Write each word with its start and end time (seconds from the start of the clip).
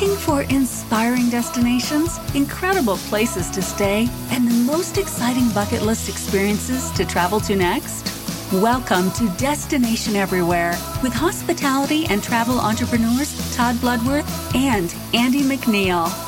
Looking 0.00 0.16
for 0.16 0.42
inspiring 0.42 1.28
destinations, 1.28 2.20
incredible 2.32 2.98
places 3.08 3.50
to 3.50 3.60
stay, 3.60 4.08
and 4.30 4.46
the 4.46 4.54
most 4.54 4.96
exciting 4.96 5.50
bucket 5.50 5.82
list 5.82 6.08
experiences 6.08 6.92
to 6.92 7.04
travel 7.04 7.40
to 7.40 7.56
next? 7.56 8.06
Welcome 8.52 9.10
to 9.14 9.28
Destination 9.30 10.14
Everywhere 10.14 10.78
with 11.02 11.12
hospitality 11.12 12.06
and 12.06 12.22
travel 12.22 12.60
entrepreneurs 12.60 13.56
Todd 13.56 13.80
Bloodworth 13.80 14.54
and 14.54 14.94
Andy 15.14 15.40
McNeil. 15.40 16.27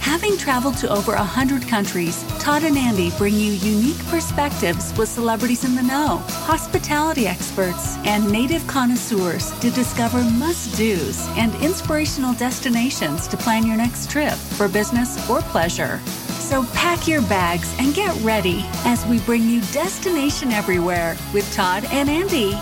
Having 0.00 0.38
traveled 0.38 0.76
to 0.78 0.90
over 0.90 1.12
100 1.12 1.68
countries, 1.68 2.24
Todd 2.38 2.64
and 2.64 2.76
Andy 2.76 3.10
bring 3.18 3.34
you 3.34 3.52
unique 3.52 3.98
perspectives 4.06 4.96
with 4.98 5.08
celebrities 5.08 5.64
in 5.64 5.74
the 5.74 5.82
know, 5.82 6.22
hospitality 6.28 7.26
experts, 7.26 7.96
and 7.98 8.30
native 8.30 8.66
connoisseurs 8.66 9.52
to 9.60 9.70
discover 9.70 10.22
must 10.24 10.76
dos 10.76 11.28
and 11.36 11.54
inspirational 11.62 12.34
destinations 12.34 13.28
to 13.28 13.36
plan 13.36 13.66
your 13.66 13.76
next 13.76 14.10
trip 14.10 14.34
for 14.34 14.68
business 14.68 15.28
or 15.28 15.42
pleasure. 15.42 16.00
So 16.38 16.64
pack 16.74 17.06
your 17.06 17.22
bags 17.22 17.72
and 17.78 17.94
get 17.94 18.16
ready 18.22 18.64
as 18.84 19.06
we 19.06 19.20
bring 19.20 19.48
you 19.48 19.60
Destination 19.72 20.50
Everywhere 20.50 21.16
with 21.32 21.50
Todd 21.54 21.84
and 21.90 22.08
Andy. 22.08 22.58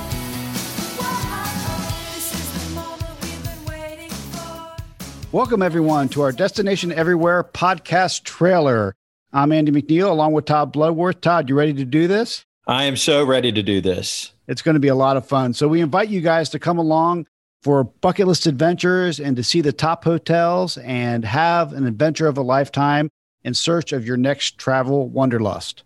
Welcome, 5.30 5.60
everyone, 5.60 6.08
to 6.10 6.22
our 6.22 6.32
Destination 6.32 6.90
Everywhere 6.90 7.44
podcast 7.44 8.22
trailer. 8.24 8.94
I'm 9.30 9.52
Andy 9.52 9.70
McNeil 9.70 10.08
along 10.08 10.32
with 10.32 10.46
Todd 10.46 10.72
Bloodworth. 10.72 11.20
Todd, 11.20 11.50
you 11.50 11.54
ready 11.54 11.74
to 11.74 11.84
do 11.84 12.08
this? 12.08 12.46
I 12.66 12.84
am 12.84 12.96
so 12.96 13.24
ready 13.26 13.52
to 13.52 13.62
do 13.62 13.82
this. 13.82 14.32
It's 14.46 14.62
going 14.62 14.76
to 14.76 14.80
be 14.80 14.88
a 14.88 14.94
lot 14.94 15.18
of 15.18 15.26
fun. 15.26 15.52
So, 15.52 15.68
we 15.68 15.82
invite 15.82 16.08
you 16.08 16.22
guys 16.22 16.48
to 16.50 16.58
come 16.58 16.78
along 16.78 17.26
for 17.62 17.84
bucket 17.84 18.26
list 18.26 18.46
adventures 18.46 19.20
and 19.20 19.36
to 19.36 19.44
see 19.44 19.60
the 19.60 19.70
top 19.72 20.02
hotels 20.02 20.78
and 20.78 21.26
have 21.26 21.74
an 21.74 21.86
adventure 21.86 22.26
of 22.26 22.38
a 22.38 22.42
lifetime 22.42 23.10
in 23.44 23.52
search 23.52 23.92
of 23.92 24.06
your 24.06 24.16
next 24.16 24.56
travel 24.56 25.10
wanderlust. 25.10 25.82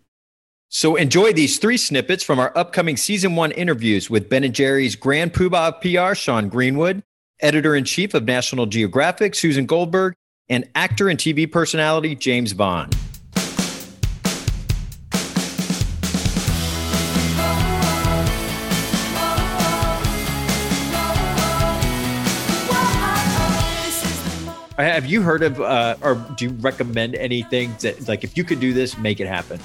So 0.68 0.94
enjoy 0.94 1.32
these 1.32 1.58
three 1.58 1.76
snippets 1.76 2.22
from 2.22 2.38
our 2.38 2.56
upcoming 2.56 2.96
season 2.96 3.34
one 3.34 3.50
interviews 3.50 4.08
with 4.08 4.30
Ben 4.30 4.44
and 4.44 4.54
Jerry's 4.54 4.96
Grand 4.96 5.34
Poobah 5.34 5.68
of 5.68 5.80
PR, 5.80 6.14
Sean 6.14 6.48
Greenwood, 6.48 7.02
editor 7.42 7.74
in 7.74 7.84
chief 7.84 8.14
of 8.14 8.24
National 8.24 8.66
Geographic, 8.66 9.34
Susan 9.34 9.66
Goldberg, 9.66 10.14
and 10.48 10.68
actor 10.74 11.08
and 11.08 11.18
TV 11.18 11.50
personality, 11.50 12.16
Jaymes 12.16 12.54
Vaughan. 12.54 12.90
Have 24.78 25.06
you 25.06 25.22
heard 25.22 25.42
of, 25.42 25.60
uh, 25.60 25.96
or 26.02 26.14
do 26.36 26.46
you 26.46 26.50
recommend 26.54 27.14
anything 27.14 27.74
that, 27.80 28.08
like, 28.08 28.24
if 28.24 28.36
you 28.36 28.42
could 28.42 28.58
do 28.58 28.72
this, 28.72 28.98
make 28.98 29.20
it 29.20 29.28
happen? 29.28 29.60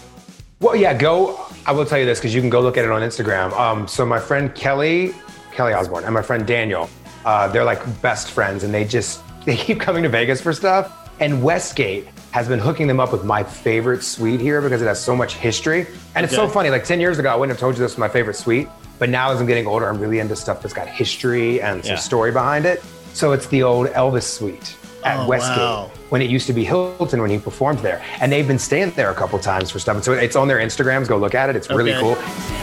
Well, 0.60 0.76
yeah, 0.76 0.94
go. 0.94 1.40
I 1.66 1.72
will 1.72 1.86
tell 1.86 1.98
you 1.98 2.06
this 2.06 2.20
because 2.20 2.36
you 2.36 2.42
can 2.42 2.50
go 2.50 2.62
look 2.62 2.78
at 2.78 2.86
it 2.86 2.92
on 2.92 3.02
Instagram. 3.02 3.52
Um, 3.54 3.88
so 3.88 4.06
my 4.06 4.20
friend 4.20 4.54
Kelly, 4.54 5.14
Kelly 5.52 5.74
Osbourne, 5.74 6.04
and 6.04 6.14
my 6.14 6.22
friend 6.22 6.46
Daniel, 6.46 6.90
uh, 7.28 7.48
they're 7.50 7.66
like 7.66 7.82
best 8.02 8.32
friends, 8.32 8.64
and 8.64 8.74
they 8.74 8.86
just 8.86 9.22
they 9.46 9.56
keep 9.58 9.80
coming 9.80 10.04
to 10.04 10.10
Vegas 10.10 10.40
for 10.42 10.54
stuff. 10.54 10.86
And 11.20 11.44
Westgate 11.44 12.08
has 12.32 12.48
been 12.48 12.60
hooking 12.60 12.86
them 12.88 13.00
up 13.00 13.12
with 13.12 13.24
my 13.26 13.42
favorite 13.44 14.04
suite 14.04 14.40
here 14.40 14.62
because 14.62 14.82
it 14.82 14.86
has 14.86 15.04
so 15.04 15.16
much 15.16 15.34
history. 15.34 15.88
And 16.16 16.24
it's 16.24 16.36
so 16.36 16.48
funny. 16.48 16.70
Like 16.70 16.84
ten 16.86 17.00
years 17.00 17.18
ago, 17.20 17.30
I 17.30 17.36
wouldn't 17.36 17.56
have 17.56 17.60
told 17.60 17.76
you 17.76 17.80
this 17.82 17.94
was 17.94 17.98
my 17.98 18.08
favorite 18.08 18.36
suite, 18.36 18.68
but 19.00 19.10
now 19.10 19.32
as 19.32 19.40
I'm 19.42 19.48
getting 19.48 19.68
older, 19.68 19.88
I'm 19.90 20.00
really 20.00 20.20
into 20.20 20.36
stuff 20.36 20.62
that's 20.62 20.74
got 20.74 20.88
history 20.88 21.60
and 21.62 21.84
some 21.84 21.94
Yeah. 21.94 21.98
story 22.00 22.32
behind 22.32 22.66
it. 22.66 22.82
So 23.14 23.32
it's 23.34 23.48
the 23.48 23.64
old 23.64 23.88
Elvis 23.88 24.24
suite 24.24 24.76
at 25.04 25.20
Oh, 25.20 25.28
Westgate 25.28 25.58
wow. 25.58 25.92
when 26.10 26.22
it 26.22 26.30
used 26.30 26.46
to 26.48 26.54
be 26.54 26.64
Hilton 26.64 27.20
when 27.22 27.32
he 27.32 27.40
performed 27.40 27.80
there. 27.80 28.00
And 28.22 28.32
they've 28.32 28.48
been 28.48 28.60
staying 28.60 28.92
there 28.92 29.10
a 29.10 29.16
couple 29.16 29.40
times 29.40 29.72
for 29.72 29.80
stuff. 29.80 29.96
And 29.96 30.06
so 30.06 30.14
it's 30.14 30.36
on 30.36 30.48
their 30.48 30.60
Instagrams. 30.60 31.08
Go 31.08 31.18
look 31.18 31.34
at 31.34 31.50
it. 31.50 31.56
It's 31.56 31.70
really 31.70 31.94
Okay. 31.96 32.02
cool. 32.02 32.57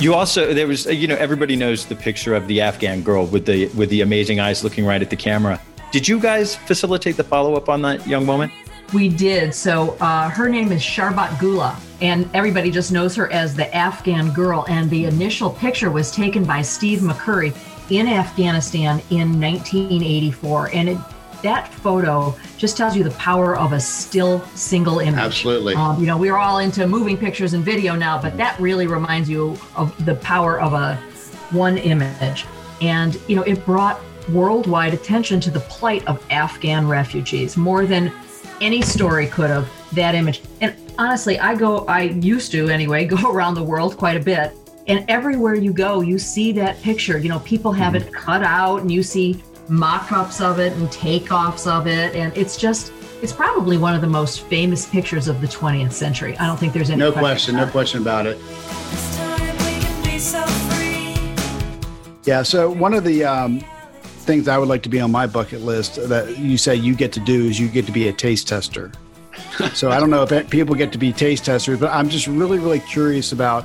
You 0.00 0.14
also 0.14 0.54
there 0.54 0.66
was 0.66 0.86
you 0.86 1.06
know 1.06 1.16
everybody 1.16 1.56
knows 1.56 1.84
the 1.84 1.94
picture 1.94 2.34
of 2.34 2.48
the 2.48 2.62
Afghan 2.62 3.02
girl 3.02 3.26
with 3.26 3.44
the 3.44 3.66
with 3.68 3.90
the 3.90 4.00
amazing 4.00 4.40
eyes 4.40 4.64
looking 4.64 4.86
right 4.86 5.02
at 5.02 5.10
the 5.10 5.16
camera. 5.16 5.60
Did 5.92 6.08
you 6.08 6.18
guys 6.18 6.56
facilitate 6.56 7.18
the 7.18 7.24
follow 7.24 7.54
up 7.54 7.68
on 7.68 7.82
that 7.82 8.06
young 8.06 8.26
woman? 8.26 8.50
We 8.94 9.10
did. 9.10 9.54
So 9.54 9.98
uh, 10.00 10.30
her 10.30 10.48
name 10.48 10.72
is 10.72 10.80
Sharbat 10.80 11.38
Gula, 11.38 11.78
and 12.00 12.26
everybody 12.32 12.70
just 12.70 12.92
knows 12.92 13.14
her 13.14 13.30
as 13.30 13.54
the 13.54 13.72
Afghan 13.76 14.32
girl. 14.32 14.64
And 14.68 14.88
the 14.88 15.04
initial 15.04 15.50
picture 15.50 15.90
was 15.90 16.10
taken 16.10 16.44
by 16.44 16.62
Steve 16.62 17.00
McCurry 17.00 17.54
in 17.90 18.08
Afghanistan 18.08 19.02
in 19.10 19.38
1984. 19.38 20.70
And 20.72 20.88
it, 20.88 20.98
that 21.42 21.72
photo 21.72 22.34
just 22.56 22.76
tells 22.76 22.96
you 22.96 23.04
the 23.04 23.10
power 23.12 23.56
of 23.56 23.72
a 23.72 23.80
still 23.80 24.40
single 24.54 24.98
image. 24.98 25.20
Absolutely. 25.20 25.74
Um, 25.74 26.00
you 26.00 26.06
know, 26.06 26.16
we're 26.16 26.36
all 26.36 26.58
into 26.58 26.86
moving 26.86 27.16
pictures 27.16 27.54
and 27.54 27.64
video 27.64 27.94
now, 27.94 28.20
but 28.20 28.36
that 28.36 28.58
really 28.60 28.86
reminds 28.86 29.28
you 29.28 29.56
of 29.76 30.04
the 30.04 30.14
power 30.16 30.60
of 30.60 30.72
a 30.72 30.96
one 31.50 31.78
image. 31.78 32.46
And, 32.80 33.20
you 33.28 33.36
know, 33.36 33.42
it 33.42 33.64
brought 33.64 34.00
worldwide 34.30 34.94
attention 34.94 35.40
to 35.40 35.50
the 35.50 35.60
plight 35.60 36.06
of 36.06 36.24
Afghan 36.30 36.86
refugees 36.86 37.56
more 37.56 37.86
than 37.86 38.12
any 38.60 38.82
story 38.82 39.26
could 39.26 39.50
have. 39.50 39.68
That 39.92 40.14
image. 40.14 40.42
And 40.60 40.76
honestly, 40.98 41.40
I 41.40 41.56
go, 41.56 41.84
I 41.86 42.02
used 42.02 42.52
to 42.52 42.68
anyway, 42.68 43.04
go 43.06 43.32
around 43.32 43.54
the 43.54 43.62
world 43.62 43.96
quite 43.96 44.16
a 44.16 44.20
bit. 44.20 44.52
And 44.86 45.04
everywhere 45.08 45.54
you 45.54 45.72
go, 45.72 46.00
you 46.00 46.18
see 46.18 46.52
that 46.52 46.80
picture. 46.80 47.18
You 47.18 47.28
know, 47.28 47.40
people 47.40 47.72
have 47.72 47.94
it 47.94 48.12
cut 48.12 48.42
out 48.42 48.82
and 48.82 48.90
you 48.90 49.02
see 49.02 49.42
mock 49.70 50.10
ups 50.10 50.40
of 50.40 50.58
it 50.58 50.72
and 50.74 50.88
takeoffs 50.88 51.70
of 51.70 51.86
it. 51.86 52.14
And 52.14 52.36
it's 52.36 52.56
just, 52.56 52.92
it's 53.22 53.32
probably 53.32 53.78
one 53.78 53.94
of 53.94 54.00
the 54.00 54.08
most 54.08 54.42
famous 54.42 54.86
pictures 54.86 55.28
of 55.28 55.40
the 55.40 55.46
20th 55.46 55.92
century. 55.92 56.36
I 56.38 56.46
don't 56.46 56.58
think 56.58 56.72
there's 56.72 56.90
any 56.90 56.98
No 56.98 57.12
question, 57.12 57.56
no 57.56 57.68
question 57.68 58.02
about 58.02 58.26
it. 58.26 58.36
Yeah. 62.24 62.42
So, 62.42 62.70
one 62.70 62.92
of 62.94 63.04
the 63.04 63.24
um, 63.24 63.60
things 64.02 64.46
I 64.48 64.58
would 64.58 64.68
like 64.68 64.82
to 64.82 64.88
be 64.88 65.00
on 65.00 65.10
my 65.10 65.26
bucket 65.26 65.62
list 65.62 65.96
that 66.08 66.36
you 66.36 66.58
say 66.58 66.74
you 66.74 66.94
get 66.94 67.12
to 67.12 67.20
do 67.20 67.46
is 67.46 67.58
you 67.58 67.68
get 67.68 67.86
to 67.86 67.92
be 67.92 68.08
a 68.08 68.12
taste 68.12 68.46
tester. 68.46 68.92
so, 69.72 69.90
I 69.90 69.98
don't 69.98 70.10
know 70.10 70.22
if 70.22 70.50
people 70.50 70.74
get 70.74 70.92
to 70.92 70.98
be 70.98 71.12
taste 71.12 71.44
testers, 71.46 71.78
but 71.78 71.90
I'm 71.90 72.08
just 72.08 72.26
really, 72.26 72.58
really 72.58 72.80
curious 72.80 73.32
about 73.32 73.64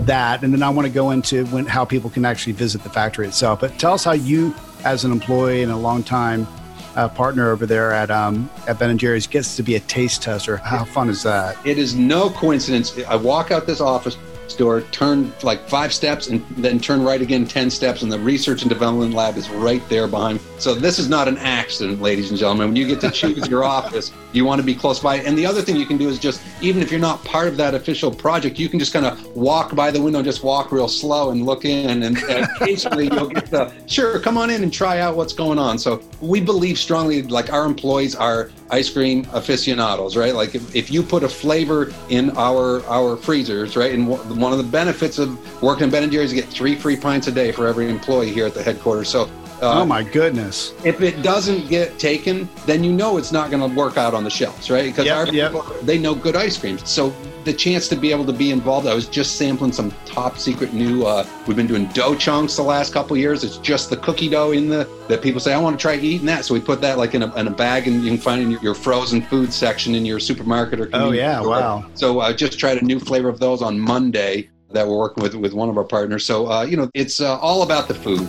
that. 0.00 0.42
And 0.42 0.52
then 0.52 0.62
I 0.62 0.70
want 0.70 0.86
to 0.86 0.92
go 0.92 1.10
into 1.10 1.46
when, 1.46 1.66
how 1.66 1.84
people 1.84 2.10
can 2.10 2.24
actually 2.24 2.52
visit 2.52 2.82
the 2.82 2.90
factory 2.90 3.26
itself. 3.26 3.60
But 3.60 3.78
tell 3.78 3.94
us 3.94 4.04
how 4.04 4.12
you, 4.12 4.54
as 4.84 5.04
an 5.04 5.12
employee 5.12 5.62
and 5.62 5.72
a 5.72 5.76
long 5.76 6.02
time 6.02 6.46
uh, 6.94 7.08
partner 7.08 7.50
over 7.50 7.66
there 7.66 7.92
at 7.92 8.10
um, 8.10 8.48
at 8.66 8.78
Ben 8.78 8.90
and 8.90 8.98
Jerry's, 8.98 9.26
gets 9.26 9.56
to 9.56 9.62
be 9.62 9.74
a 9.74 9.80
taste 9.80 10.22
tester. 10.22 10.56
How 10.56 10.84
fun 10.84 11.08
is 11.08 11.22
that? 11.24 11.56
It 11.66 11.78
is 11.78 11.94
no 11.94 12.30
coincidence. 12.30 12.98
I 13.06 13.16
walk 13.16 13.50
out 13.50 13.66
this 13.66 13.80
office 13.80 14.16
door, 14.54 14.82
turn 14.92 15.32
like 15.42 15.68
five 15.68 15.92
steps, 15.92 16.28
and 16.28 16.44
then 16.56 16.78
turn 16.78 17.02
right 17.02 17.20
again 17.20 17.46
10 17.46 17.70
steps, 17.70 18.02
and 18.02 18.10
the 18.10 18.18
research 18.18 18.62
and 18.62 18.68
development 18.68 19.14
lab 19.14 19.36
is 19.36 19.48
right 19.50 19.86
there 19.88 20.06
behind. 20.06 20.40
So, 20.58 20.74
this 20.74 20.98
is 20.98 21.08
not 21.08 21.28
an 21.28 21.38
accident, 21.38 22.00
ladies 22.00 22.30
and 22.30 22.38
gentlemen. 22.38 22.68
When 22.68 22.76
you 22.76 22.86
get 22.86 23.00
to 23.02 23.10
choose 23.10 23.46
your 23.48 23.64
office, 23.76 24.12
you 24.32 24.44
want 24.44 24.60
to 24.60 24.64
be 24.64 24.74
close 24.74 25.00
by. 25.00 25.16
And 25.16 25.36
the 25.36 25.46
other 25.46 25.62
thing 25.62 25.76
you 25.76 25.86
can 25.86 25.98
do 25.98 26.08
is 26.08 26.18
just, 26.18 26.42
even 26.60 26.82
if 26.82 26.90
you're 26.90 27.00
not 27.00 27.24
part 27.24 27.48
of 27.48 27.56
that 27.56 27.74
official 27.74 28.10
project, 28.14 28.58
you 28.58 28.68
can 28.68 28.78
just 28.78 28.92
kind 28.92 29.06
of 29.06 29.24
walk 29.36 29.74
by 29.74 29.90
the 29.90 30.00
window, 30.00 30.22
just 30.22 30.42
walk 30.42 30.72
real 30.72 30.88
slow 30.88 31.30
and 31.30 31.44
look 31.44 31.64
in. 31.64 32.02
And 32.02 32.18
occasionally 32.28 33.08
you'll 33.12 33.28
get 33.28 33.46
the, 33.46 33.72
sure, 33.86 34.18
come 34.20 34.38
on 34.38 34.50
in 34.50 34.62
and 34.62 34.72
try 34.72 35.00
out 35.00 35.16
what's 35.16 35.32
going 35.32 35.58
on. 35.58 35.78
So, 35.78 36.02
we 36.20 36.40
believe 36.40 36.78
strongly, 36.78 37.22
like 37.22 37.52
our 37.52 37.64
employees 37.64 38.14
are 38.14 38.50
ice 38.70 38.90
cream 38.90 39.26
aficionados, 39.32 40.16
right? 40.16 40.34
Like 40.34 40.54
if, 40.54 40.74
if 40.74 40.90
you 40.90 41.02
put 41.02 41.22
a 41.22 41.28
flavor 41.28 41.92
in 42.08 42.30
our 42.36 42.84
our 42.86 43.16
freezers, 43.16 43.76
right? 43.76 43.92
And 43.94 44.08
one 44.08 44.40
one 44.40 44.52
of 44.52 44.58
the 44.58 44.64
benefits 44.64 45.18
of 45.18 45.62
working 45.62 45.86
at 45.86 45.92
Ben 45.92 46.02
and 46.02 46.12
Jerry's, 46.12 46.32
is 46.32 46.36
you 46.36 46.42
get 46.42 46.50
three 46.50 46.74
free 46.74 46.96
pints 46.96 47.26
a 47.26 47.32
day 47.32 47.52
for 47.52 47.66
every 47.66 47.88
employee 47.88 48.32
here 48.32 48.46
at 48.46 48.54
the 48.54 48.62
headquarters. 48.62 49.08
So. 49.08 49.30
Uh, 49.62 49.80
oh 49.80 49.86
my 49.86 50.02
goodness! 50.02 50.74
If 50.84 51.00
it 51.00 51.22
doesn't 51.22 51.70
get 51.70 51.98
taken, 51.98 52.46
then 52.66 52.84
you 52.84 52.92
know 52.92 53.16
it's 53.16 53.32
not 53.32 53.50
going 53.50 53.66
to 53.66 53.74
work 53.74 53.96
out 53.96 54.12
on 54.12 54.22
the 54.22 54.28
shelves, 54.28 54.70
right? 54.70 54.84
Because 54.84 55.06
Yep, 55.06 55.16
our 55.16 55.26
yep. 55.32 55.52
people, 55.52 55.74
they 55.82 55.96
know 55.96 56.14
good 56.14 56.36
ice 56.36 56.58
creams. 56.58 56.86
So 56.86 57.14
the 57.46 57.52
chance 57.52 57.88
to 57.88 57.96
be 57.96 58.10
able 58.10 58.26
to 58.26 58.32
be 58.32 58.50
involved, 58.50 58.86
I 58.86 58.94
was 58.94 59.06
just 59.06 59.36
sampling 59.36 59.72
some 59.72 59.94
top 60.04 60.36
secret 60.36 60.74
new. 60.74 61.06
Uh, 61.06 61.24
we've 61.46 61.56
been 61.56 61.68
doing 61.68 61.86
dough 61.86 62.16
chunks 62.16 62.56
the 62.56 62.62
last 62.62 62.92
couple 62.92 63.14
of 63.14 63.20
years. 63.20 63.44
It's 63.44 63.56
just 63.58 63.88
the 63.88 63.96
cookie 63.96 64.28
dough 64.28 64.50
in 64.50 64.68
the 64.68 64.86
that 65.08 65.22
people 65.22 65.40
say 65.40 65.54
I 65.54 65.58
want 65.58 65.78
to 65.78 65.80
try 65.80 65.94
eating 65.94 66.26
that. 66.26 66.44
So 66.44 66.52
we 66.52 66.60
put 66.60 66.80
that 66.80 66.98
like 66.98 67.14
in 67.14 67.22
a, 67.22 67.34
in 67.36 67.46
a 67.46 67.50
bag, 67.50 67.86
and 67.86 68.02
you 68.02 68.10
can 68.10 68.18
find 68.18 68.42
in 68.42 68.50
your, 68.50 68.60
your 68.60 68.74
frozen 68.74 69.22
food 69.22 69.52
section 69.52 69.94
in 69.94 70.04
your 70.04 70.20
supermarket 70.20 70.80
or. 70.80 70.90
Oh 70.92 71.12
yeah! 71.12 71.38
store. 71.38 71.50
Wow. 71.50 71.90
So 71.94 72.20
I 72.20 72.32
just 72.32 72.58
tried 72.58 72.82
a 72.82 72.84
new 72.84 72.98
flavor 72.98 73.28
of 73.28 73.38
those 73.38 73.62
on 73.62 73.78
Monday 73.78 74.50
that 74.72 74.86
we're 74.86 74.98
working 74.98 75.22
with 75.22 75.36
with 75.36 75.54
one 75.54 75.68
of 75.68 75.78
our 75.78 75.84
partners. 75.84 76.26
So 76.26 76.50
uh, 76.50 76.64
you 76.64 76.76
know, 76.76 76.90
it's 76.94 77.20
uh, 77.20 77.38
all 77.38 77.62
about 77.62 77.86
the 77.86 77.94
food. 77.94 78.28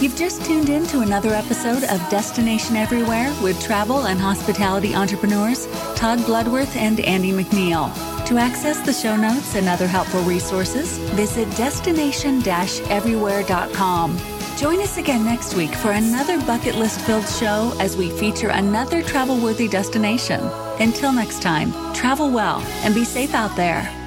You've 0.00 0.16
just 0.16 0.44
tuned 0.46 0.70
in 0.70 0.86
to 0.86 1.00
another 1.00 1.34
episode 1.34 1.84
of 1.84 2.00
Destination 2.08 2.74
Everywhere 2.74 3.34
with 3.42 3.62
travel 3.62 4.06
and 4.06 4.18
hospitality 4.18 4.94
entrepreneurs 4.94 5.66
Todd 5.94 6.24
Bloodworth 6.24 6.74
and 6.74 7.00
Andy 7.00 7.32
McNeil. 7.32 7.92
To 8.24 8.38
access 8.38 8.80
the 8.80 8.94
show 8.94 9.14
notes 9.14 9.56
and 9.56 9.68
other 9.68 9.86
helpful 9.86 10.22
resources, 10.22 10.96
visit 11.10 11.54
destination-everywhere.com. 11.54 14.18
Join 14.56 14.80
us 14.80 14.96
again 14.96 15.22
next 15.22 15.54
week 15.54 15.74
for 15.74 15.90
another 15.90 16.40
bucket 16.46 16.76
list 16.76 17.02
filled 17.02 17.28
show 17.28 17.74
as 17.78 17.94
we 17.94 18.08
feature 18.08 18.48
another 18.48 19.02
travel 19.02 19.38
worthy 19.38 19.68
destination. 19.68 20.40
Until 20.80 21.12
next 21.12 21.42
time, 21.42 21.74
travel 21.92 22.30
well 22.30 22.62
and 22.84 22.94
be 22.94 23.04
safe 23.04 23.34
out 23.34 23.54
there. 23.54 23.99